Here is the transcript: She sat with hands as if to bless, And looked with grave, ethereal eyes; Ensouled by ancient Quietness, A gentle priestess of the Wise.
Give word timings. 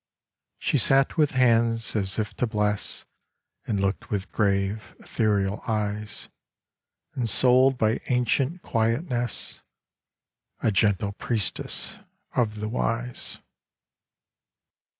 She 0.57 0.79
sat 0.79 1.15
with 1.15 1.33
hands 1.33 1.95
as 1.95 2.17
if 2.17 2.33
to 2.37 2.47
bless, 2.47 3.05
And 3.67 3.79
looked 3.79 4.09
with 4.09 4.31
grave, 4.31 4.95
ethereal 4.97 5.61
eyes; 5.67 6.27
Ensouled 7.15 7.77
by 7.77 8.01
ancient 8.07 8.63
Quietness, 8.63 9.61
A 10.63 10.71
gentle 10.71 11.11
priestess 11.11 11.99
of 12.35 12.61
the 12.61 12.67
Wise. 12.67 13.37